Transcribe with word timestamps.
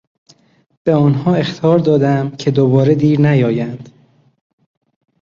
به 0.83 0.93
آنها 0.95 1.35
اخطار 1.35 1.79
دادم 1.79 2.29
که 2.29 2.51
دوباره 2.51 2.95
دیر 2.95 3.21
نیایند. 3.21 3.89